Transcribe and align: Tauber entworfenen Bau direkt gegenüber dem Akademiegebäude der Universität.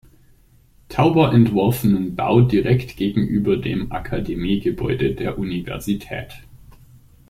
Tauber 0.89 1.31
entworfenen 1.31 2.15
Bau 2.15 2.41
direkt 2.41 2.97
gegenüber 2.97 3.57
dem 3.57 3.91
Akademiegebäude 3.91 5.13
der 5.13 5.37
Universität. 5.37 6.41